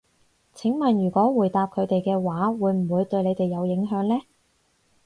[0.55, 4.21] 請問如果回答佢哋嘅話，會唔會對你哋有影響呢？